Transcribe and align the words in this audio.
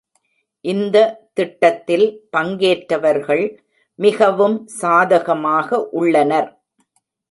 இந்த 0.65 0.97
திட்டத்தில் 1.33 2.05
பங்கேற்றவர்கள் 2.37 3.45
மிகவும் 3.99 4.57
சாதகமாக 4.81 5.69
உள்ளனர். 5.91 6.51